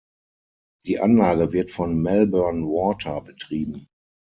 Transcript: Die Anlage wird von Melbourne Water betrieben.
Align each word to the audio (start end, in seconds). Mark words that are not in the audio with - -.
Die 0.87 0.99
Anlage 0.99 1.51
wird 1.53 1.69
von 1.69 2.01
Melbourne 2.01 2.65
Water 2.65 3.21
betrieben. 3.21 3.87